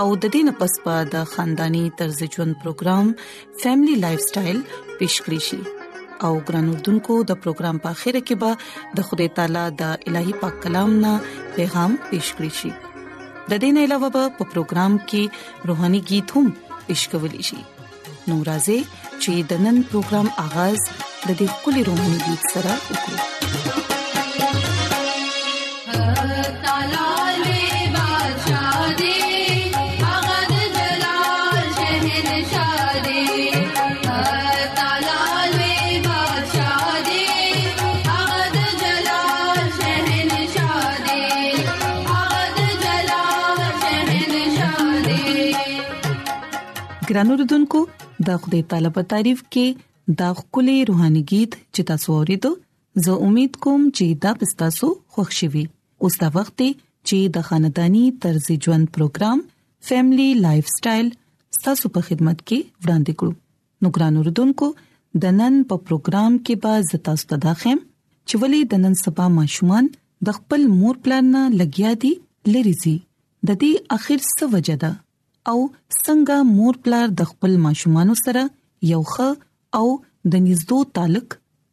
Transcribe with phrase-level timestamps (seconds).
[0.00, 3.06] او د دین پس پا د خاندانی طرز ژوند پروګرام
[3.62, 4.58] فیملی لایف سټایل
[4.98, 5.60] پیش کړی شي
[6.24, 8.50] او ګران اردوونکو د پروګرام په خیره کې به
[8.98, 11.12] د خدای تعالی د الهي پاک کلام نه
[11.56, 12.72] پیغام پیش کړی شي
[13.54, 15.22] د دین علاوه په پروګرام کې
[15.72, 16.46] روهاني गीत هم
[16.90, 17.60] پیش کول شي
[18.30, 18.80] نورازې
[19.22, 20.78] چې د نن پروګرام اغاز
[21.26, 23.45] د دې کلی روماني गीत سره وکړي
[47.16, 47.78] ګران اوردونکو
[48.28, 49.66] د خدای تعالی په تعریف کې
[50.20, 52.50] دا خولي روحاني गीत چې تاسو ورته
[53.06, 55.62] زه امید کوم چې دا پستاسو خوشحالي
[56.08, 56.62] اوس دا وخت
[57.08, 59.38] چې د خاندانی طرز ژوند پروګرام
[59.92, 61.08] فیملی لایف سټایل
[61.68, 64.70] تاسو په خدمت کې وړاندې کړو نو ګران اوردونکو
[65.24, 67.78] د نن په پروګرام کې به زتا ستداخم
[68.28, 69.90] چې ولې د نن سبا ماشومان
[70.30, 72.12] د خپل مور پلان نه لګیا دي
[72.52, 72.94] لریزي
[73.50, 74.92] د دې اخر څه وجه ده
[75.50, 75.58] او
[76.04, 78.42] څنګه مور پلار د خپل ماشومان سره
[78.92, 79.28] یو ښه
[79.80, 79.86] او
[80.32, 81.28] د نږدې تعلق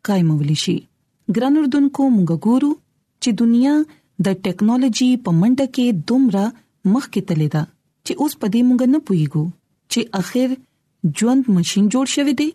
[0.10, 0.76] قائمول شي
[1.38, 2.70] ګران اردوونکو موږ ګورو
[3.22, 3.74] چې دنیا
[4.28, 6.46] د ټیکنالوژي په منډه کې دومره
[6.92, 7.64] مخ کې تللی ده
[8.06, 9.44] چې اوس پدې موږ نه پوهیږو
[9.92, 10.50] چې اخر
[11.22, 12.50] ژوند ماشين جوړ شوی دی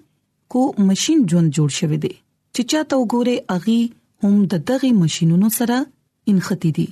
[0.54, 2.12] کو ماشين ژوند جوړ شوی دی
[2.54, 3.80] چې چاته وګوره اغي
[4.24, 5.76] هم د دغه ماشينونو سره
[6.32, 6.88] انختی دي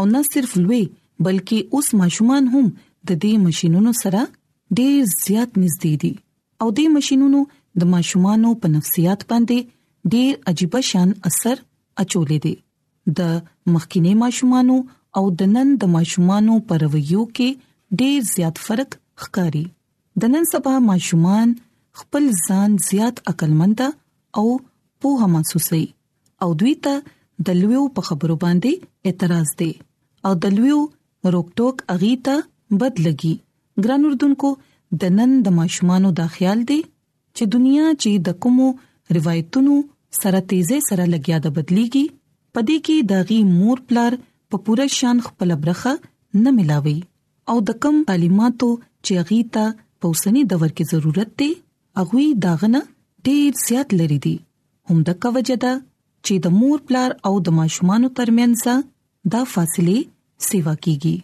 [0.00, 0.82] او نه صرف لوی
[1.26, 2.66] بلکې اوس ماشومان هم
[3.06, 4.20] د دې ماشينونو سره
[4.80, 6.12] ډېر زیات نږدې دي
[6.60, 7.40] او دې ماشينونو
[7.82, 9.58] د ماشومانو په نفسيات باندې
[10.12, 11.56] ډېر عجیب شان اثر
[12.02, 12.54] اچولې دي
[13.18, 13.20] د
[13.76, 14.76] مخکینی ماشومانو
[15.20, 17.48] او د نن د ماشومانو په رویو کې
[18.00, 18.90] ډېر زیات فرق
[19.24, 19.64] ښکاري
[20.24, 21.48] د نن سبا ماشومان
[22.02, 23.80] خپل ځان زیات عقلمند
[24.38, 24.46] او
[25.00, 25.86] پوهه محسوسوي
[26.46, 26.94] او دوی ته
[27.46, 28.72] د لویو په خبرو باندې
[29.10, 29.72] اعتراض دي
[30.30, 30.80] او د لویو
[31.34, 32.36] روکټوک اغیته
[32.70, 33.32] بد لګي
[33.84, 34.48] ګران اردوونکو
[35.02, 36.80] د نن د ماشومانو دا خیال دی
[37.36, 38.68] چې دنیا چې د کومو
[39.16, 39.74] روایتونو
[40.22, 42.04] سره تیزه سره لګیا د بدليږي
[42.54, 44.12] پدې کې د غي مور پلار
[44.54, 45.92] په پوره شان خپل برخه
[46.46, 46.96] نه ملاوي
[47.52, 48.68] او د کم تعلیماتو
[49.04, 49.64] چې غي ته
[50.04, 51.50] پوسنی دور کې ضرورت دی
[52.04, 52.80] اغوی داغنه
[53.26, 54.34] ډېر زیات لري دي
[54.90, 55.72] هم د کوجدا
[56.24, 58.62] چې د مور پلار او د ماشومان ترمنځ
[59.34, 59.96] دا فاصله
[60.48, 61.16] سیوا کیږي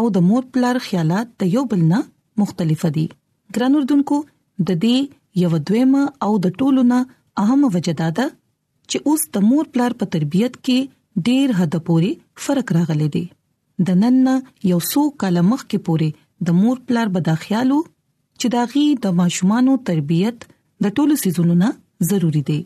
[0.00, 2.00] او د مور پلار خیالات د یو بل نه
[2.42, 3.04] مختلفه دي
[3.56, 4.16] ګران اردوونکو
[4.70, 4.96] د دې
[5.44, 6.98] یو دویمه او د ټولو نه
[7.44, 8.26] اهم وجدا ده
[8.90, 10.78] چې اوس د مور پلار په تربيت کې
[11.26, 12.10] ډېر حد پوري
[12.46, 13.24] فرق راغلي دي
[13.90, 14.18] د نن
[14.70, 16.10] یو څو کاله مخکې پوري
[16.48, 17.80] د مور پلار به د خیالو
[18.40, 20.38] چې داغي د ماشومانو تربيت
[20.86, 21.68] د ټولو سيزونو نه
[22.12, 22.58] ضروری دي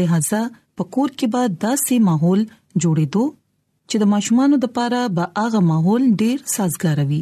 [0.00, 0.40] لہذا
[0.80, 2.42] پکور کې به داسې ماحول
[2.82, 3.22] جوړېدو
[3.90, 7.20] چې د ماشومانو د پاره به هغه ماحول ډیر سازګار وي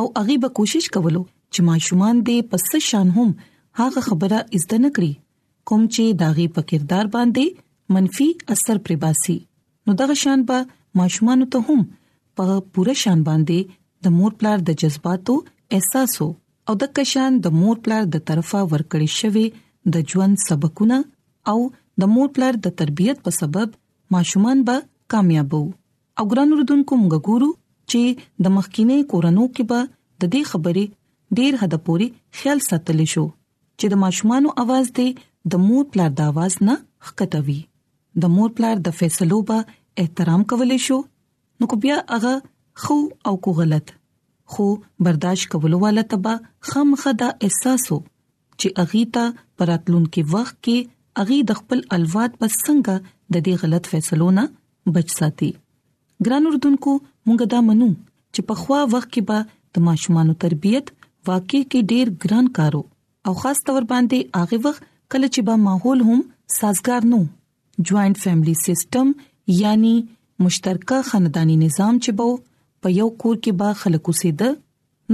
[0.00, 1.20] او هغه به کوشش کولو
[1.52, 3.28] چې ماشومان دې پس شان هم
[3.80, 5.12] هغه خبره زده نکړي
[5.70, 7.46] کوم چې داغي په کردار باندې
[7.96, 9.36] منفي اثر پرې باسي
[9.88, 10.58] نو دغه شان به
[11.02, 11.86] ماشومان ته هم
[12.40, 15.36] په پوره شان باندې د مور پلار د جذباتو
[15.78, 16.28] احساسو
[16.70, 19.46] او د کشان د مور پلار د طرفه ورکړې شوی
[19.94, 20.98] د ژوند سبقونه
[21.54, 21.56] او
[22.02, 23.78] د مور پلار د تربيت په سبب
[24.16, 25.64] ماشومان به کامیاب وو
[26.20, 27.46] او ګران وروډونکو موږ ګورو
[27.92, 28.02] چې
[28.46, 29.78] د مخکینه کورونو کې به
[30.20, 30.84] د دې خبرې
[31.40, 32.08] ډیر حد پوري
[32.40, 33.24] خیال ساتل شو
[33.78, 35.08] چې د ماشومانو आवाज دې
[35.54, 36.74] د مور پلار د आवाज نه
[37.08, 37.56] خکټوي
[38.24, 39.58] د مور پلار د فیصلو به
[40.04, 40.98] احترام کول شو
[41.60, 42.34] نو کو بیا هغه
[42.84, 42.96] خو
[43.30, 43.86] او کو غلط
[44.54, 44.64] خو
[45.08, 46.34] برداشت کولو والا تبا
[46.70, 47.98] خامخه دا احساسو
[48.60, 49.24] چې اغیتا
[49.60, 54.44] پراتلون کې وخت کې اغي د خپل الواد پس څنګه د دې غلط فیصلو نه
[54.96, 55.52] بچ ساتي
[56.26, 56.92] ګران اردوونکو
[57.26, 57.88] مونږ دا منو
[58.34, 59.38] چې په خوا وخت کې به
[59.78, 60.90] د ماشومانو تربيت
[61.28, 62.82] واقع کې ډېر ګران کارو
[63.30, 64.82] او خاص تور باندې هغه وخت
[65.12, 66.20] کله چې به ماحول هم
[66.58, 67.18] سازگار نو
[67.86, 69.12] جوائنټ فیملی سیستم
[69.62, 69.94] یعنی
[70.46, 72.28] مشترکه خاندانی نظام چې بو
[72.86, 74.46] په یو کور کې به خلکو سید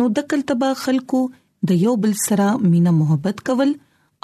[0.00, 1.20] نو د کل تبا خلکو
[1.68, 3.72] د یو بل سره مینا محبت کول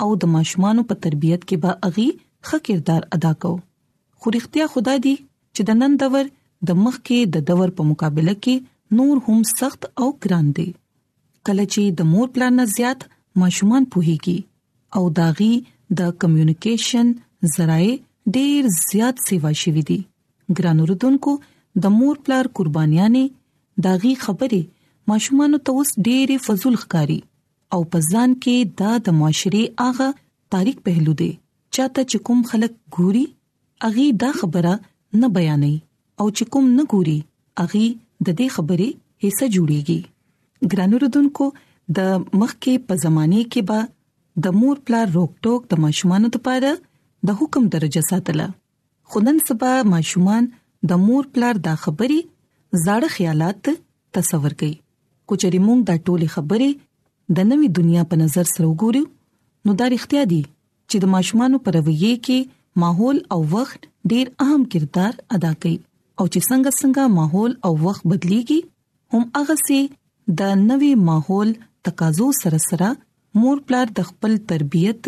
[0.05, 2.09] او د ماشومانو په تربيت کې به اغي
[2.51, 3.55] خکردار ادا کو
[4.25, 6.35] خو اختیار خدا دی چې د نن دور
[6.67, 8.57] د مخکې د دور په مقابله کې
[9.01, 10.67] نور هم سخت او ګران دي
[11.49, 13.01] کله چې د مور پلان نه زیات
[13.43, 14.39] ماشومان پوهیږي
[15.01, 15.55] او داغي
[16.01, 17.07] د کمیونیکیشن
[17.57, 17.95] ذرایع
[18.37, 19.99] ډیر زیات سیوا شوي دي
[20.61, 21.33] ګران اوردونکو
[21.87, 23.25] د مور پلار قربانيانې
[23.89, 24.63] داغي خبرې
[25.13, 27.19] ماشومان ته اوس ډېرې فزول ښکاری
[27.77, 30.09] او پزان کې دا د معاشره اغه
[30.55, 31.31] تاریخ پهلو دی
[31.75, 33.25] چاته چې کوم خلک ګوري
[33.91, 34.73] اغي دا خبره
[35.21, 35.75] نه بیانې
[36.23, 37.17] او چې کوم نه ګوري
[37.63, 37.87] اغي
[38.27, 38.89] د دې خبرې
[39.25, 39.99] حصہ جوړيږي
[40.75, 41.45] ګرانو ردوونکو
[41.99, 43.81] د مخکې په زمانه کې به
[44.45, 46.71] د مور پلار روکټوک د ماشومانو لپاره
[47.31, 48.47] د حکم درجه ساتله
[49.13, 50.49] خونن سبا ماشومان
[50.93, 52.21] د مور پلار دا خبرې
[52.85, 53.71] زړه خیالات
[54.19, 54.75] تصور کوي
[55.31, 56.71] کوچري مونږ دا ټوله خبرې
[57.39, 59.03] د نوې دنیا په نظر سره وګورو
[59.65, 60.41] نو دا اړتیا دي
[60.89, 63.81] چې د ماشومانو پرویې کې ماحول او وخت
[64.15, 65.79] ډیر اهم کردار ادا کوي
[66.21, 68.59] او چې څنګه څنګه ماحول او وخت بدليږي
[69.13, 69.81] هم هغه سي
[70.41, 71.49] د نوې ماحول
[71.89, 72.89] تقاضو سره سره
[73.41, 75.05] مور پلار د خپل تربيت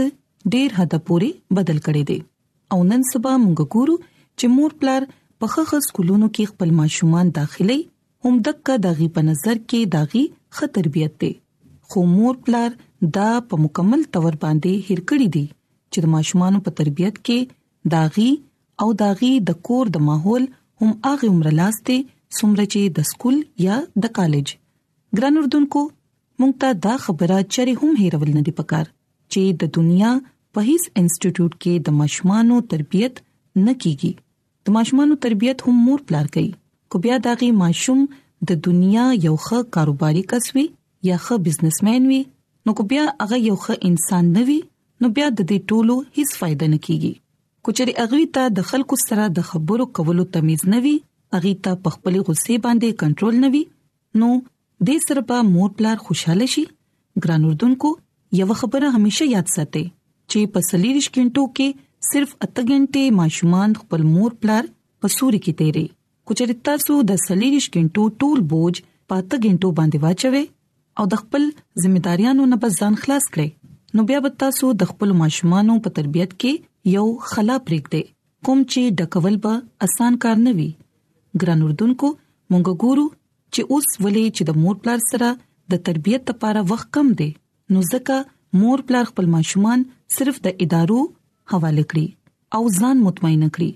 [0.53, 2.19] ډېر حد پوري بدل کړي دي
[2.77, 3.97] او نن سبا موږ ګورو
[4.39, 5.03] چې مور پلار
[5.45, 7.79] په خخ سکولونو کې خپل ماشومان داخلي
[8.27, 10.23] هم دک دغه په نظر کې دغه
[10.61, 11.33] خطر بیت دي
[11.93, 12.71] خو مور پلار
[13.19, 15.45] دا په مکمل تور باندې هیر کړی دي
[15.93, 18.31] چې د ماشومان په تربيت کې داغي
[18.85, 20.49] او داغي د کور د ماحول
[20.83, 21.95] هم هغه عمر لاسته
[22.37, 24.49] څومره چې د سکول یا د کالج
[25.21, 25.81] ګران اردوونکو
[26.43, 28.87] مونږ ته دا خبره چره هم هیرول نه دی پکار
[29.33, 30.11] چې د دنیا
[30.53, 33.15] په هیڅ انسټیټیوټ کې د ماشومانو تربيت
[33.67, 34.13] نه کیږي
[34.69, 36.49] د ماشومانو تربيت هم مور پلار کوي
[36.93, 38.01] کو بیا دغه ماشوم
[38.51, 40.67] د دنیا یو ښه کاروباري کس وي
[41.11, 42.21] یا ښه بزنسمن وي
[42.69, 44.61] نو کو بیا هغه یو ښه انسان نه وي
[45.03, 47.13] نو بیا د دې ټولو هیڅ فائدہ نه کیږي
[47.67, 50.93] کچري اغوی ته د خلکو سره د خبرو کولو تمیز نوي
[51.39, 53.63] اغوی ته په خپل غصه باندې کنټرول نوي
[54.23, 54.29] نو
[54.91, 56.65] د سر په مور پلار خوشاله شي
[57.25, 57.93] ګران اردوونکو
[58.43, 64.07] یو خبره همیشه یاد ساتئ چې په سلیریش کینټو کې صرف اته غنټه ماشومان خپل
[64.15, 64.71] مور پلار
[65.05, 65.87] په سوري کې تیري
[66.31, 68.83] کچري تاسو د سلیریش کینټو ټول بوج
[69.13, 70.45] پاته غنټو باندې واچوي
[71.03, 75.13] او د خپل ځمېداريانو نه بس ځان خلاص کړي نو بیا به تاسو د خپل
[75.23, 78.01] ماشومانو په تربيت کې یو خلا پرېږدي
[78.47, 79.55] کوم چې د کول به
[79.87, 80.69] اسان کار نه وي
[81.43, 82.09] ګران اردوونکو
[82.53, 83.05] مونږ ګورو
[83.55, 85.29] چې اوس ولې چې د مور پلار سره
[85.75, 87.29] د تربيت لپاره وخت کم دی
[87.77, 88.17] نو ځکه
[88.61, 89.83] مور پلار خپل ماشومان
[90.19, 91.01] صرف د ادارو
[91.55, 92.07] حواله کړی
[92.59, 93.71] او ځان مطمئن کړی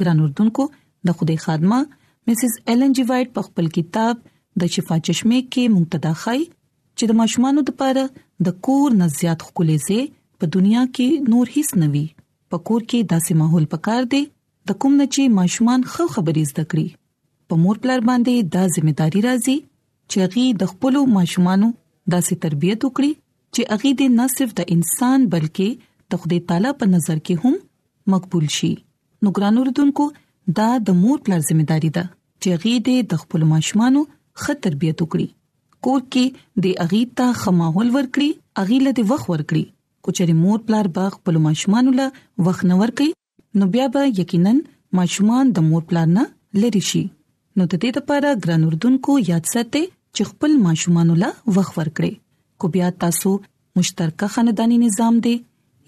[0.00, 0.68] ګران اردوونکو
[1.10, 1.84] د خوده خادمه
[2.28, 4.22] مسز ایلن جی وایټ په خپل کتاب
[4.62, 8.02] د شفا چشمه کې منتدا خای چې د ماشومان لپاره
[8.48, 12.02] د کور نه زیات خولې زه په دنیا کې نور هیڅ نوي
[12.54, 14.20] په کور کې داسې ماحول پکار دی
[14.70, 19.24] د کوم نه چې ماشومان خو خبرې زده کړي په مور پلار باندې دا ځمېداري
[19.28, 21.70] راځي چې هغه د خپل ماشومانو
[22.16, 26.90] داسې تربيت وکړي چې هغه دې نه صرف د انسان بلکې د خدای تعالی په
[26.98, 28.76] نظر کې هم مقبول شي
[29.22, 30.10] نو ګرانو ردوونکو
[30.60, 32.08] دا د مور پلار ځمېداري ده
[32.44, 34.00] چې غېده د خپل ماشومانو
[34.44, 35.28] ښه تربيت وکړي
[35.86, 36.24] کور کې
[36.66, 38.28] د اغي ته خماحول ورکړي
[38.64, 39.64] اغي له د وخت ورکړي
[40.08, 42.06] کوچري مور پلار باغ خپل ماشومانو له
[42.48, 43.08] وخت نه ورکړي
[43.60, 44.52] نو بیا به یقینا
[45.00, 46.22] ماشومان د مور پلار نه
[46.64, 47.02] لری شي
[47.56, 49.84] نو د دې لپاره ګران اردوونکو یاد ساتئ
[50.16, 52.12] چې خپل ماشومانو له وخت ورکړي
[52.64, 53.30] کو بیا تاسو
[53.80, 55.34] مشترکه خاندانی نظام دی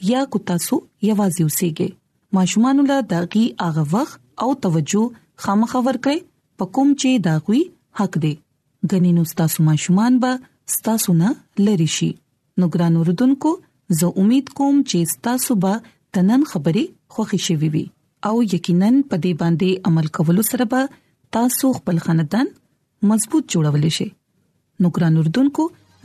[0.08, 1.92] یا کو تاسو یوازې اوسئ
[2.38, 5.04] ماشومان له دغه هغه وخت او توجه
[5.44, 6.26] خامخور کړئ
[6.60, 7.60] پکوم چې داغوي
[8.00, 8.30] حق دی
[8.92, 10.30] غني نو تاسو ما شومان به
[10.86, 11.28] تاسو نه
[11.68, 12.08] لری شي
[12.62, 13.52] نو ګران اوردونکو
[14.00, 15.74] زه امید کوم چې تاسو به
[16.16, 16.84] تنن خبري
[17.16, 17.82] خوښی شوي وي
[18.30, 20.80] او یقینا په دې باندې عمل کول سره به
[21.38, 22.46] تاسو خپل خاندان
[23.12, 24.08] مضبوط جوړول شي
[24.82, 25.64] نو ګران اوردونکو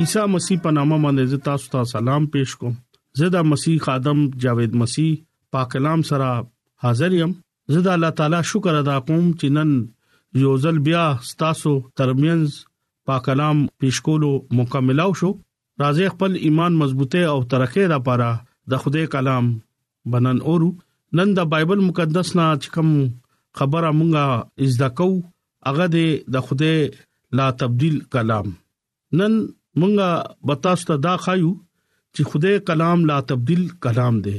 [0.00, 2.76] عیسی مسیح په نامه باندې تاسو ته سلام پېښ کوم
[3.18, 5.10] زدا مسیح خادم جاوید مسیح
[5.56, 6.28] پاک کلام سره
[6.84, 7.32] حاضر یم
[7.74, 9.70] زدا الله تعالی شکر ادا کوم چې نن
[10.44, 11.04] یوزل بیا
[11.44, 11.72] تاسو
[12.02, 12.56] ترمنز
[13.12, 14.30] پاک کلام پېښ کولو
[14.64, 15.30] مکملو شو
[15.82, 18.30] راځي خپل ایمان مضبوطه او ترقه را پاره
[18.72, 19.52] د خدای کلام
[20.18, 20.70] بنن اورو
[21.24, 22.90] نن د بایبل مقدس نه چکم
[23.62, 25.10] خبره مونږه از دکو
[25.66, 25.86] هغه
[26.32, 26.78] د خدای
[27.40, 28.54] لا تبديل کلام
[29.20, 29.42] نن
[29.80, 30.08] مونږه
[30.48, 31.52] بتاست دا خایو
[32.14, 34.36] چې خدای کلام لا تبدل کلام دی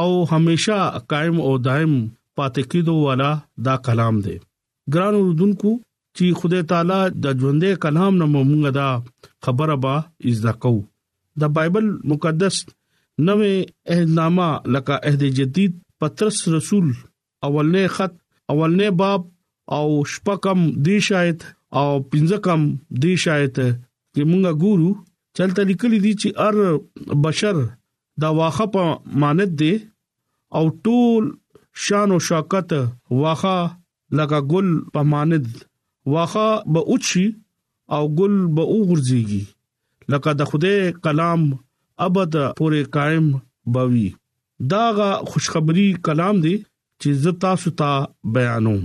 [0.00, 0.76] او همیشا
[1.12, 1.94] قائم او دائم
[2.36, 3.30] پاتې کیدو والا
[3.68, 4.36] دا کلام دی
[4.96, 5.72] ګران اردوونکو
[6.16, 8.90] چې خدای تعالی د ژوندې کلام نه مونږه دا
[9.48, 9.94] خبره با
[10.32, 10.74] از دا کو
[11.44, 12.56] د بایبل مقدس
[13.26, 13.54] نوې
[13.96, 15.72] عہدنامه لکه عہد جدید
[16.04, 16.86] پترس رسول
[17.46, 18.14] اولنې خط
[18.52, 19.20] اولنې باب
[19.80, 21.38] او شپکم دی شاید
[21.82, 22.60] او پنځکم
[23.04, 23.56] دی شاید
[24.16, 24.90] زمونږ ګورو
[25.38, 26.56] چلته لیکلي دي چې ار
[27.24, 27.56] بشر
[28.24, 28.84] دا واخه په
[29.24, 29.74] مانت دي
[30.58, 31.22] او ټول
[31.86, 32.70] شان او شوکت
[33.22, 33.58] واخه
[34.20, 35.46] لکه ګل په مانت
[36.14, 36.46] واخه
[36.76, 37.26] به اوچی
[37.96, 39.42] او ګل به وګرځيږي
[40.12, 41.40] لکه د خوده کلام
[42.06, 43.26] ابد پورې قائم
[43.76, 44.08] بوي
[44.74, 46.56] داغه خوشخبری کلام دی
[47.00, 47.92] چې زتا ستا
[48.36, 48.82] بیانوم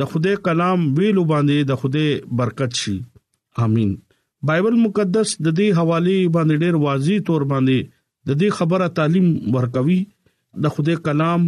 [0.00, 2.06] د خوده کلام ویلو باندې د خوده
[2.40, 2.96] برکت شي
[3.68, 3.92] امين
[4.48, 7.78] بایبل مقدس د دې حواله باندې ډېر واضح تور باندې
[8.28, 10.00] د دې خبره تعلیم ورکوي
[10.66, 11.42] د خدای کلام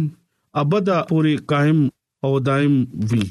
[0.61, 1.79] ابدا پوری قائم
[2.27, 2.73] او دائم
[3.11, 3.21] وی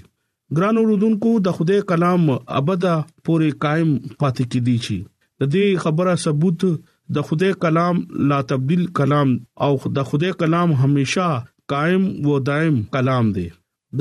[0.56, 2.22] ګران اوردونکو د خدای کلام
[2.60, 2.94] ابدا
[3.28, 4.98] پوره قائم پاتې کیدی شي
[5.42, 6.64] د دې خبره ثبوت
[7.18, 9.34] د خدای کلام لا تبدل کلام
[9.66, 11.28] او د خدای کلام همیشا
[11.74, 13.46] قائم و دائم کلام دی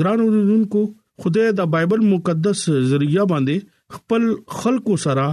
[0.00, 0.86] ګران اوردونکو
[1.24, 4.26] خدای د بایبل مقدس ذریعہ باندې خپل
[4.62, 5.26] خلقو سره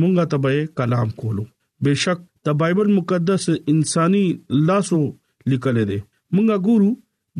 [0.00, 1.44] مونږه تبه کلام کولو
[1.86, 2.18] بشک
[2.48, 4.24] د بایبل مقدس انساني
[4.70, 5.00] لاسو
[5.54, 5.98] لیکل دي
[6.34, 6.90] مونږه ګورو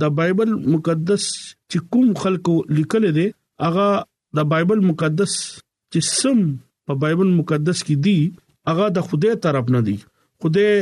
[0.04, 1.23] د بایبل مقدس
[1.71, 3.26] چې کوم خلکو لیکل دي
[3.71, 3.88] اغه
[4.40, 5.32] د بایبل مقدس
[5.92, 6.40] چې سم
[6.90, 8.18] په بایبل مقدس کې دي
[8.75, 9.97] اغه د خدای طرف نه دي
[10.44, 10.73] خدای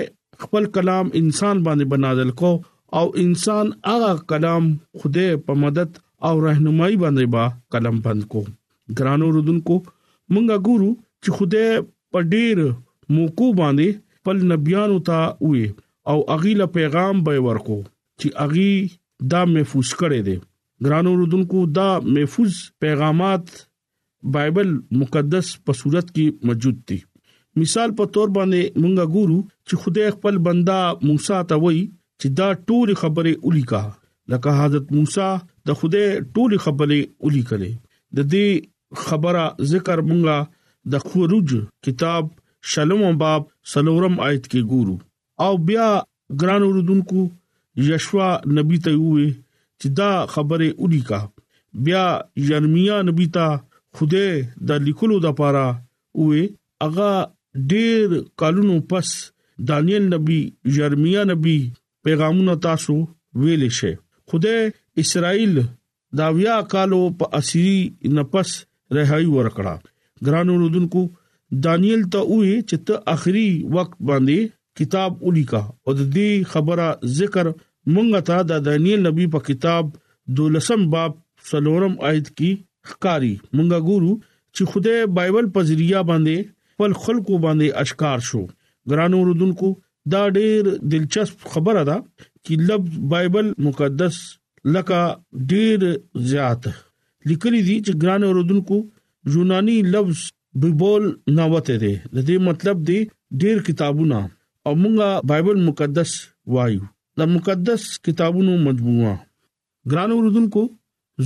[0.45, 2.53] خپل کلام انسان باندې نازل کو
[2.99, 4.65] او انسان اغه کلام
[5.03, 5.91] خدای په مدد
[6.31, 7.45] او رهنمایي باندې با
[7.77, 8.43] کلم بند کو
[9.01, 9.77] ګرانو رودونکو
[10.35, 10.91] مونږه ګورو
[11.23, 11.69] چې خدای
[12.13, 12.59] په ډیر
[13.15, 13.89] موکو باندې
[14.29, 15.19] پل نبيانو ته
[15.51, 15.65] وي
[16.13, 17.79] او اغي له پیغام به ورکو
[18.21, 18.73] چې اغي
[19.35, 20.37] دا محفوظ کړي دي
[20.87, 23.45] ګرانو رودونکو دا محفوظ پیغامات
[24.37, 26.99] بایبل مقدس په صورت کې موجود دي
[27.63, 31.83] مثال په تور باندې مونږه ګورو چې خدای خپل بندا موسی ته وایي
[32.21, 33.83] چې دا ټول خبره اولی کا
[34.35, 35.31] لکه حضرت موسی
[35.71, 37.73] د خدای ټول خبره اولی کړي
[38.21, 38.49] د دې
[39.07, 40.39] خبره ذکر مونږه
[40.93, 41.51] د خروج
[41.85, 42.25] کتاب
[42.73, 44.97] شلم باب سلورم آیت کې ګورو
[45.47, 45.89] او بیا
[46.41, 47.21] ګران اوردونکو
[47.89, 49.29] یشوا نبی ته وې
[49.81, 51.21] چې دا خبره اونې کا
[51.85, 52.05] بیا
[52.51, 53.47] یرمیا نبی ته
[53.99, 54.25] خوده
[54.69, 55.67] د لیکلو د پاره
[56.25, 56.43] وې
[56.87, 57.13] اغا
[57.73, 58.09] ډېر
[58.43, 59.09] کالونو پس
[59.73, 60.41] دانیل نبی
[60.79, 61.57] یرمیا نبی
[62.05, 62.97] پیغامونه تاسو
[63.45, 63.93] ویل شي
[64.33, 64.57] خوده
[65.05, 65.57] اسرائیل
[66.19, 67.79] دا ویا کالو په اسیری
[68.21, 68.51] نفس
[68.97, 69.75] رهایی ورکړه
[70.27, 71.03] ګران اوردونکو
[71.67, 74.39] دانیل ته وې چې ته اخري وخت باندې
[74.79, 77.47] کتاب ولیکا او د دې خبره ذکر
[77.95, 79.85] مونږ ته د دانیل نبی په کتاب
[80.39, 81.13] دولسم باب
[81.51, 82.51] سلورم آیت کې
[82.93, 84.13] ښکاری مونږ ګورو
[84.55, 86.37] چې خدای بایبل په ذریعہ باندې
[86.83, 88.43] ول خلقو باندې اشکار شو
[88.93, 89.69] ګران اوردونکو
[90.13, 91.97] دا ډېر دلچسپ خبره ده
[92.45, 92.83] چې لب
[93.15, 94.17] بایبل مقدس
[94.77, 95.01] لکه
[95.53, 95.81] ډېر
[96.31, 96.63] زیات
[97.29, 98.79] لیکلي دي چې ګران اوردونکو
[99.27, 102.99] یوناني لفظ بيبول نوته دي د دې مطلب دی
[103.43, 104.19] ډیر کتابونه
[104.67, 106.13] او مونږه بایبل مقدس
[106.57, 106.83] وایو
[107.23, 109.15] د مقدس کتابونو مجموعه
[109.93, 110.63] ګران اوردونکو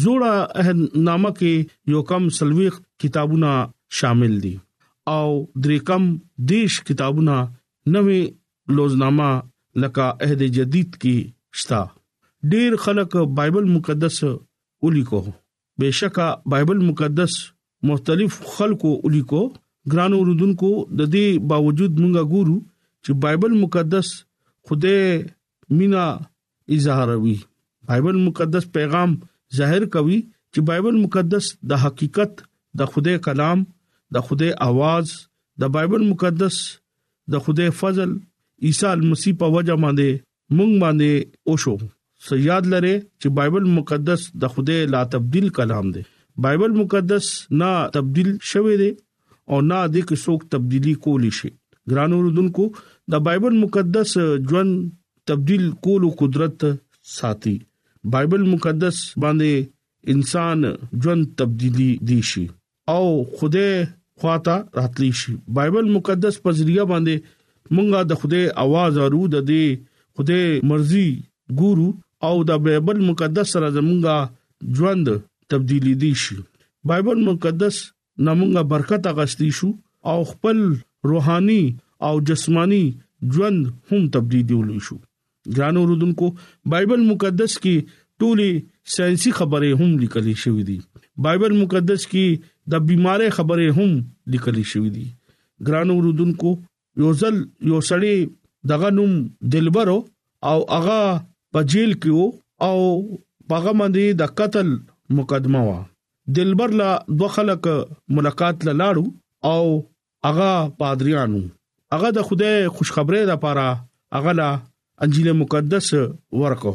[0.02, 1.52] زوړه عہدنامه کې
[1.94, 3.52] یو کم سلويخ کتابونه
[4.00, 4.54] شامل دي
[5.16, 5.26] او
[5.64, 6.02] درې کم
[6.52, 7.37] دیش کتابونه
[7.94, 8.22] نوې
[8.78, 9.30] لوزنامه
[9.87, 11.83] لکه عہد جدید کې شتا
[12.54, 17.42] ډیر خلک بایبل مقدس ولي کو بهشکه بایبل مقدس
[17.90, 19.42] مختلف خلکو الیکو
[19.92, 20.68] ګرانو رودونکو
[20.99, 22.55] د دې باوجود مونږه ګورو
[23.05, 24.09] چې بایبل مقدس
[24.66, 24.97] خوده
[25.81, 26.05] مینا
[26.77, 27.35] اظهاروي
[27.90, 29.11] بایبل مقدس پیغام
[29.59, 30.16] ظاهر کوي
[30.53, 31.44] چې بایبل مقدس
[31.75, 32.33] د حقیقت
[32.83, 33.59] د خوده کلام
[34.18, 35.07] د خوده आवाज
[35.64, 36.57] د بایبل مقدس
[37.37, 38.11] د خوده فضل
[38.70, 40.11] عیسی مسیح په وجه باندې
[40.57, 41.11] مونږ باندې
[41.49, 41.75] او شو
[42.33, 46.03] سیاد لره چې بایبل مقدس د خوده لا تبديل کلام دی
[46.42, 48.90] بایبل مقدس نه تبديل شوی دی
[49.51, 51.51] او نه د کیسوک تبدیلی کولی شي
[51.90, 52.64] ګرانو رودونکو
[53.14, 54.11] د بایبل مقدس
[54.51, 54.73] ژوند
[55.31, 56.64] تبديل کولو قدرت
[57.16, 57.53] ساتي
[58.14, 60.61] بایبل مقدس باندې انسان
[61.05, 62.44] ژوند تبدیلی دی شي
[62.94, 63.05] او
[63.37, 63.68] خوده
[64.23, 69.85] خواته راتلی شي بایبل مقدس په ذریعہ باندې مونږه د خوده आवाज اورو د دې
[70.18, 71.07] خوده مرزي
[71.62, 71.87] ګورو
[72.31, 75.09] او د بایبل مقدس سره زمونږه ژوند
[75.50, 76.37] تبدیلی دي شي
[76.90, 77.76] بایبل مقدس
[78.26, 79.68] نامونګه برکت اغستی شو
[80.12, 80.59] او خپل
[81.11, 81.62] روحاني
[82.09, 82.83] او جسمانی
[83.35, 84.96] ژوند هم تبدیلی شو
[85.57, 86.28] ګرانو رودونکو
[86.74, 88.50] بایبل مقدس کې ټولي
[88.94, 90.76] ساينسي خبره هم لیکلې شوې دي
[91.26, 93.96] بایبل مقدس کې د بيمارې خبره هم
[94.35, 95.07] لیکلې شوې دي
[95.70, 96.54] ګرانو رودونکو
[97.04, 99.14] یوزل یوسړي دغه نوم
[99.57, 99.98] دلبرو
[100.52, 101.12] او هغه
[101.57, 104.72] په جیل کې او هغه باندې د قتل
[105.11, 105.83] مقدمه وا
[106.37, 107.67] دلبر لا دوه خلک
[108.19, 109.05] ملاقات لاړو
[109.55, 109.83] او
[110.31, 111.40] اغا پادریانو
[111.97, 113.69] اغا د خوده خوشخبری د پاره
[114.21, 114.51] اغا لا
[115.07, 115.88] انجیل مقدس
[116.40, 116.73] ورکو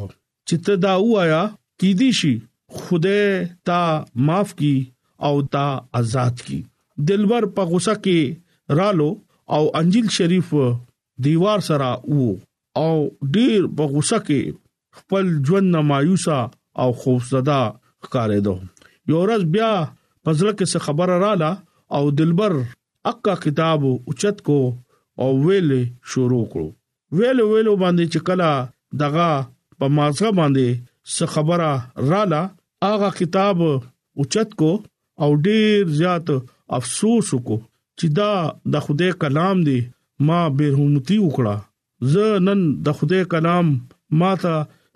[0.47, 1.41] چې ته دا وایا
[1.83, 2.33] کی دي شي
[2.81, 3.23] خوده
[3.69, 3.79] تا
[4.29, 4.75] معاف کی
[5.29, 5.63] او تا
[5.99, 6.61] آزاد کی
[7.09, 9.09] دلبر په غوسه کې رالو
[9.57, 10.53] او انجیل شریف
[11.27, 12.29] دیوار سره وو
[12.85, 14.57] او ډیر په غوسه کې
[15.01, 16.39] خپل ژوند مایوسه
[16.83, 17.61] او خوفزده
[18.05, 18.55] ښکارېدو
[19.09, 19.71] یو ورځ بیا
[20.23, 21.51] پزله کې څه خبره رااله
[21.95, 22.51] او دلبر
[23.11, 24.59] اکا کتاب اوچت کو
[25.21, 25.69] او ویل
[26.11, 26.67] شروع کړو
[27.17, 28.51] ویل ویل باندې چې کلا
[29.01, 29.29] دغه
[29.79, 30.67] په مازغه باندې
[31.15, 31.69] څه خبره
[32.11, 32.43] رااله
[32.91, 33.57] اغه کتاب
[34.19, 34.71] اوچت کو
[35.23, 36.27] او ډیر زیات
[36.77, 37.57] افسوس وکړو
[37.99, 38.33] چې دا
[38.73, 39.79] د خدای کلام دی
[40.27, 41.55] ما بیرحمتی وکړه
[42.11, 43.65] زه نن د خدای کلام
[44.19, 44.53] ما ته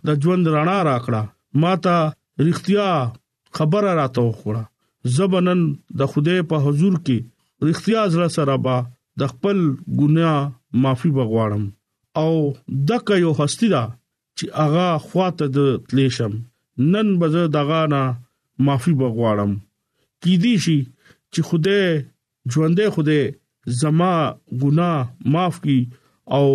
[0.07, 1.21] د ژوند رڼا راکړه
[1.61, 1.97] ما ته
[2.47, 2.87] رښتیا
[3.55, 4.63] خبره راته وخوړه
[5.17, 5.61] زبنن
[5.99, 7.17] د خدای په حضور کې
[7.67, 8.77] رښتیا زړه سره با
[9.19, 9.57] د خپل
[9.99, 10.37] ګناه
[10.81, 11.63] معافي بغواړم
[12.23, 12.33] او
[12.89, 13.83] دغه یو هستی دا
[14.37, 16.33] چې اغا خواته د تلیشم
[16.93, 18.03] نن بزه دغه نه
[18.65, 19.51] معافي بغواړم
[20.21, 20.79] کی دي شي
[21.33, 21.83] چې خدای
[22.51, 23.23] ژوندې خدای
[23.81, 24.15] زما
[24.61, 24.99] ګناه
[25.33, 25.79] معاف کی
[26.37, 26.47] او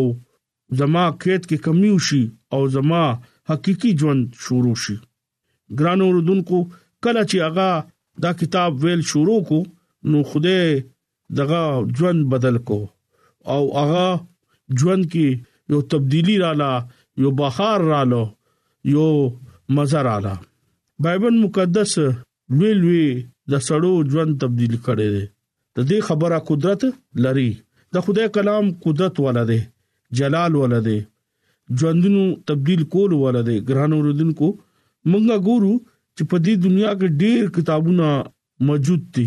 [0.78, 2.22] زما کېد کې کمی وشي
[2.54, 3.02] او زما
[3.50, 4.96] حقيقي ژوند شروع شي
[5.78, 6.58] ګران اوردونکو
[7.04, 7.68] کله چې هغه
[8.22, 9.58] دا کتاب ویل شروع کو
[10.10, 10.56] نو خوده
[11.38, 11.62] دغه
[11.98, 12.80] ژوند بدل کو
[13.54, 14.08] او هغه
[14.80, 15.26] ژوند کې
[15.72, 16.72] یو تبدیلی رااله
[17.22, 18.24] یو بهار رااله
[18.94, 19.06] یو
[19.76, 20.34] مزه رااله
[21.06, 21.92] بایبل مقدس
[22.58, 23.06] ویل وی
[23.50, 25.24] د سړو ژوند تبدیل کړي دي
[25.76, 26.80] د دې خبره قدرت
[27.24, 27.50] لري
[27.94, 29.60] د خدای کلام قدرت ولده
[30.18, 30.98] جلال ولده
[31.80, 34.48] ژوندونو تبديل کول ولده ګران اوردن کو
[35.10, 35.74] مونږه ګورو
[36.16, 38.06] چې په دې دنیا کې ډېر کتابونه
[38.68, 39.26] موجود دي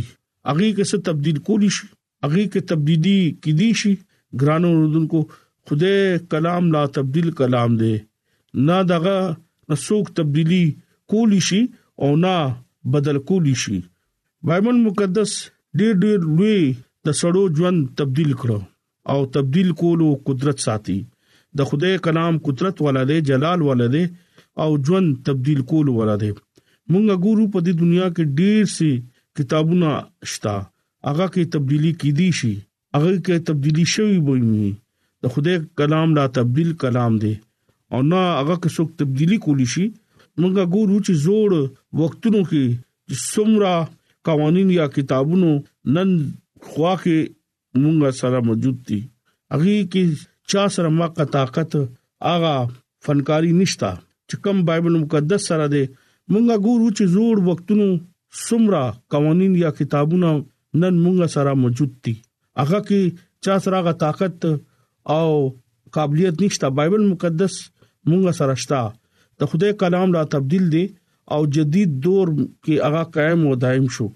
[0.50, 1.88] هغه کې څه تبديل کولی شي
[2.24, 3.94] هغه کې تبدیلی کیدی شي
[4.42, 5.20] ګرانو رودونکو
[5.68, 6.00] خدای
[6.32, 7.94] کلام لا تبديل کلام دی
[8.68, 9.18] نه دغه
[9.70, 10.64] نسوک تبدیلی
[11.12, 11.62] کولی شي
[12.04, 12.36] او نه
[12.94, 13.78] بدل کولی شي
[14.50, 15.32] بایبل مقدس
[15.80, 16.62] ډېر ډېر لوی
[17.08, 18.60] د سړو ژوند تبديل کړو
[19.12, 20.98] او تبديل کولو قدرت ساتي
[21.60, 24.04] د خدای کلام قدرت ولده جلال ولده
[24.60, 26.32] او ژوند تبديل کول وره دي
[26.92, 28.92] مونږ ګورو په دې دنیا کې ډېر سي
[29.38, 29.90] کتابونه
[30.32, 30.56] شتا
[31.10, 32.52] هغه کې تبدیلی کیدی شي
[32.98, 34.68] هغه کې تبدیلی شوی وي
[35.24, 37.34] د خدای کلام لا تبدیل کلام دی
[37.94, 39.86] او نه هغه کې څوک تبدیلی کولی شي
[40.40, 41.52] مونږ ګورو چې زوړ
[42.00, 42.64] وختونو کې
[43.34, 43.74] څومره
[44.30, 45.50] قوانين یا کتابونو
[45.96, 46.10] نن
[46.70, 47.18] خوا کې
[47.82, 49.00] مونږ سره موجود دي
[49.56, 50.04] هغه کې
[50.52, 51.70] چا سره ما طاقت
[52.32, 52.56] هغه
[53.06, 53.92] فنکاری نشتا
[54.32, 55.84] چې کوم بایبل مقدس سره دی
[56.32, 57.88] مونږه ګورو چې زوړ وختونو
[58.48, 60.30] سمرا قوانين یا کتابونه
[60.84, 62.14] نن مونږه سره موجود دي
[62.62, 63.18] هغه کې
[63.48, 64.48] چا سره غا طاقت
[65.16, 65.28] او
[65.98, 67.54] قابلیت نشته بایبل مقدس
[68.10, 68.82] مونږه سره شته
[69.44, 70.84] د خدای کلام لا تبديل دي
[71.34, 74.08] او جدید دور کې هغه قائم و دائم شو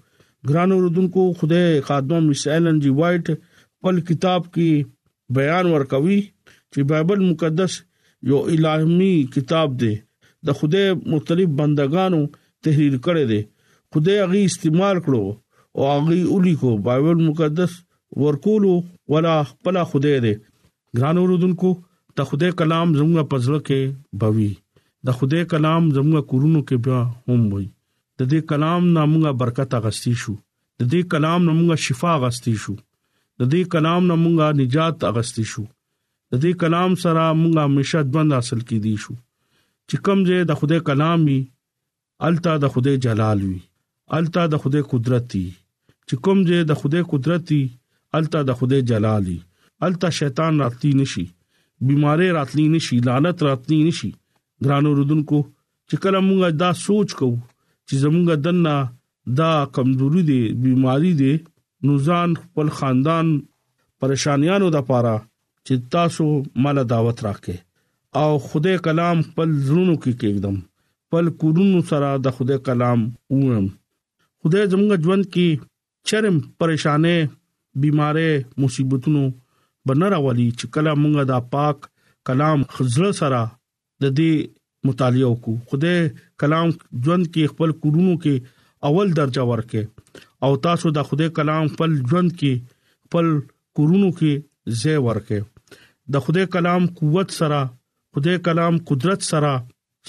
[0.52, 4.92] ګران اوردونکو خدای خادم میسائلن جی وایټ خپل کتاب کې
[5.40, 7.78] بیان ورکوي چې بایبل مقدس
[8.30, 9.94] یو الهامي کتاب دی
[10.46, 12.20] د خدای مختلف بندگانو
[12.66, 13.40] تحریر کړي دی
[13.94, 15.22] خدای هغه استعمال کړو
[15.76, 17.72] او هغه اولی کو بایبل مقدس
[18.22, 18.72] ورکولو
[19.14, 20.32] ولا خپل خدای دی
[20.96, 21.70] ګران اوردونکو
[22.14, 23.80] ته خدای کلام زموږ پزړه کې
[24.24, 24.50] بوي
[25.10, 30.12] د خدای کلام زموږ کورونو کې بیا هم وي د دې کلام نامه برکت اغستی
[30.24, 35.62] شو د دې کلام نامه شفا اغستی شو د دې کلام نامه نجات اغستی شو
[36.30, 39.14] د دې کلام سره موږ همیشه ژوند حاصل کیدی شو
[39.88, 41.40] چې کومځه د خدای کلام وي
[42.28, 43.60] التا د خدای جلال وي
[44.18, 45.46] التا د خدای قدرت وي
[46.08, 47.62] چې کومځه د خدای قدرت وي
[48.18, 49.38] التا د خدای جلال وي
[49.88, 51.26] التا شیطان راتلی نشي
[51.86, 54.10] بيمارې راتلی نشي لعنت راتلی نشي
[54.64, 55.40] ګرانو رودونکو
[55.88, 57.38] چې کله موږ دا سوچ کوو
[57.88, 58.74] چې زموږ دنه
[59.42, 61.32] دا کمزوري دي بيماري دي
[61.86, 63.26] نوزان خپل خاندان
[64.00, 65.16] پریشانیانو د پاره
[65.68, 66.24] چې تاسو
[66.64, 67.56] مال دعوت راکې
[68.24, 70.56] او خدای کلام پل زړونو کې کېږم
[71.14, 72.98] پل کورونو سره د خدای کلام
[73.36, 73.66] اوم
[74.42, 75.48] خدای زموږ ژوند کې
[76.10, 77.18] چرم پریشانې
[77.86, 78.30] بيمارې
[78.64, 79.24] مصیبتونو
[79.90, 81.78] بنر والی چې کلام موږ دا پاک
[82.30, 83.42] کلام خزر سره
[84.04, 84.32] د دې
[84.90, 85.98] مطالعه کو خدای
[86.44, 86.68] کلام
[87.04, 88.54] ژوند کې خپل کورونو کې
[88.90, 92.72] اول درجه ورکې او تاسو د خدای کلام خپل ژوند کې
[93.06, 93.38] خپل
[93.80, 95.42] کورونو کې زه ورکه
[96.12, 97.60] د خدای کلام قوت سره
[98.14, 99.52] خدای کلام قدرت سره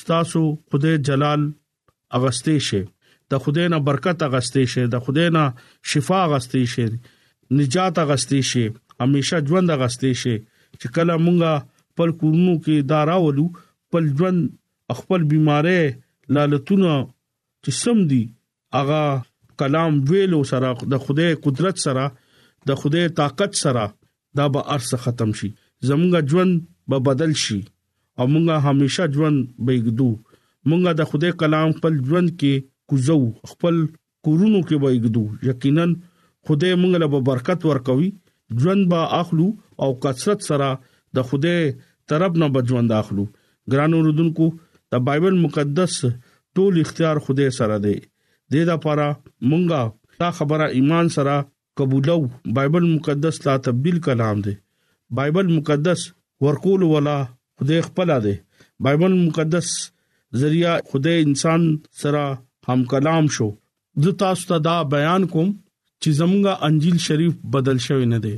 [0.09, 1.41] تاسو خدای جلال
[2.19, 2.81] اغستې شي
[3.33, 5.45] د خدای نه برکت اغستې شي د خدای نه
[5.93, 6.85] شفا اغستې شي
[7.61, 8.65] نجات اغستې شي
[9.05, 10.35] همیشه ژوند اغستې شي
[10.79, 11.53] چې کله مونږه
[11.99, 13.45] پر کورونو کې داراولو
[13.95, 14.39] پر ژوند
[15.01, 15.85] خپل بيمارې
[16.37, 16.93] لالتونه
[17.63, 18.23] چې سم دي
[18.81, 19.03] اغا
[19.63, 22.05] کلام ویلو سره د خدای قدرت سره
[22.71, 23.83] د خدای طاقت سره
[24.39, 25.49] دا به ارس ختم شي
[25.87, 26.53] زموږ ژوند
[26.89, 27.59] به بدل شي
[28.19, 30.09] او موږ همیشه ژوند به یګدو
[30.69, 32.53] موږ د خدای کلام خپل ژوند کې
[32.89, 33.19] کوزو
[33.51, 33.75] خپل
[34.25, 35.85] کورونو کې به یګدو یقینا
[36.45, 38.09] خدای موږ له برکت ورکوي
[38.61, 39.47] ژوند به اخلو
[39.83, 40.69] او کثرت سره
[41.15, 41.59] د خدای
[42.09, 43.25] طرف نه به ژوند اخلو
[43.71, 44.45] ګرانو رودونکو
[44.93, 45.93] د بایبل مقدس
[46.55, 48.07] ټول اختیار خدای سره دی د
[48.53, 49.07] دې لپاره
[49.51, 49.81] مونږه
[50.23, 51.35] دا خبره ایمان سره
[51.79, 52.17] قبولو
[52.57, 54.53] بایبل مقدس لا تبديل کلام دی
[55.15, 56.01] بایبل مقدس
[56.41, 57.17] ورکول ولا
[57.59, 58.33] خدای خپل دی
[58.83, 59.69] بایبل مقدس
[60.41, 61.61] ذریعہ خدای انسان
[62.01, 62.25] سره
[62.67, 63.47] هم کلام شو
[64.03, 65.49] زه تاسو ته دا بیان کوم
[66.01, 68.33] چې زمونږه انجیل شریف بدل شوی نه دی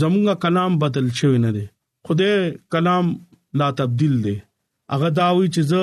[0.00, 1.64] زمونږه کلام بدل شوی نه دی
[2.10, 2.36] خدای
[2.76, 3.06] کلام
[3.62, 4.36] لا تبديل دی
[4.92, 5.82] هغه داوی چې زه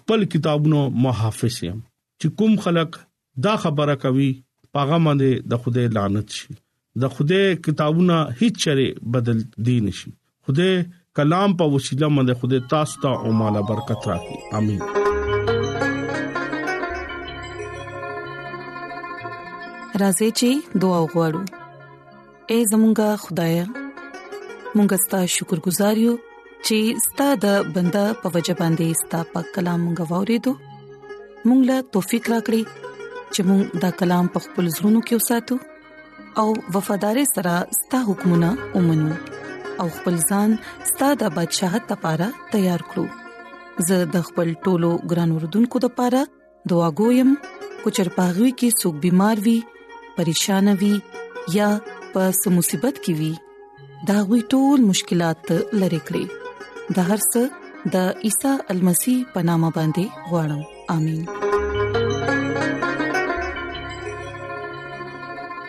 [0.00, 1.78] خپل کتابونو محافظ یم
[2.20, 2.90] چې کوم خلک
[3.48, 4.30] دا خبره کوي
[4.74, 6.50] پاغه باندې د خدای لعنت شي
[7.02, 10.10] د خوده کتابونه هیڅ چره بدل دي نشي
[10.48, 10.66] خوده
[11.18, 14.82] کلام په وسیله باندې خوده تاسو ته او مالا برکت راکړي امين
[20.04, 20.50] رازی چی
[20.86, 21.42] دعا وغوړو
[22.50, 23.56] اے زمونږ خدای
[24.76, 26.14] مونږ ستاسو شکر گزار یو
[26.66, 30.52] چې ستاسو د بندا په وجه باندې ستاسو په کلام غوورې دو
[31.48, 32.62] مونږ لا توفیق راکړي
[33.34, 35.56] چې مونږ دا کلام په خپل زړونو کې وساتو
[36.42, 39.10] او وفادار سره ستاسو حکمونه ومنو
[39.80, 40.54] او خپل ځان
[40.90, 43.04] ستاسو د بدشاه ته لپاره تیار کړو
[43.90, 46.22] زه د خپل ټولو ګران وردونکو لپاره
[46.74, 47.32] دعا کوم
[47.84, 49.56] کو چرپاغوي کې سګ بيمار وي
[50.18, 50.92] پریشان وي
[51.60, 51.70] یا
[52.16, 53.30] په سمصيبت کې وي
[54.12, 55.50] دا غوي ټول مشکلات
[55.84, 61.52] لری کړی د هر څه د عیسی المسی پنامه باندې وړم امين